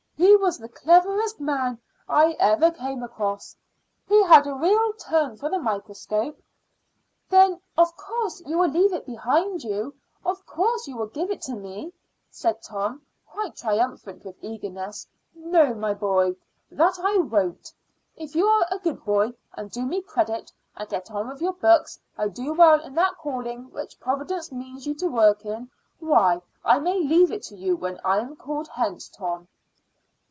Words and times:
"He 0.33 0.37
was 0.43 0.57
the 0.57 0.69
cleverest 0.69 1.39
man 1.39 1.79
I 2.09 2.31
ever 2.33 2.71
came 2.71 3.03
across. 3.03 3.55
He 4.07 4.21
had 4.23 4.47
a 4.47 4.55
real 4.55 4.91
turn 4.93 5.37
for 5.37 5.49
the 5.49 5.59
microscope." 5.59 6.41
"Then, 7.29 7.61
of 7.77 7.95
course, 7.95 8.41
you 8.45 8.57
will 8.57 8.69
leave 8.69 8.91
it 8.91 9.05
behind 9.05 9.63
you; 9.63 9.93
of 10.25 10.43
course 10.47 10.87
you 10.87 10.97
will 10.97 11.07
give 11.07 11.29
it 11.29 11.41
to 11.43 11.55
me," 11.55 11.93
said 12.31 12.61
Tom, 12.63 13.01
quite 13.25 13.55
triumphant 13.55 14.25
with 14.25 14.35
eagerness. 14.41 15.07
"No, 15.35 15.73
my 15.75 15.93
boy, 15.93 16.35
that 16.71 16.99
I 16.99 17.17
won't. 17.19 17.71
If 18.17 18.35
you 18.35 18.47
are 18.47 18.65
a 18.71 18.79
good 18.79 19.05
boy, 19.05 19.33
and 19.53 19.69
do 19.71 19.85
me 19.85 20.01
credit, 20.01 20.51
and 20.75 20.89
get 20.89 21.11
on 21.11 21.29
with 21.29 21.41
your 21.41 21.53
books, 21.53 21.99
and 22.17 22.33
do 22.33 22.51
well 22.53 22.81
in 22.81 22.95
that 22.95 23.15
calling 23.17 23.71
which 23.71 23.99
Providence 23.99 24.51
means 24.51 24.87
you 24.87 24.95
to 24.95 25.07
work 25.07 25.45
in, 25.45 25.69
why, 25.99 26.41
I 26.65 26.79
may 26.79 26.97
leave 26.97 27.31
it 27.31 27.43
to 27.43 27.55
you 27.55 27.75
when 27.75 27.99
I 28.03 28.17
am 28.19 28.35
called 28.35 28.67
hence, 28.69 29.07
Tom." 29.07 29.47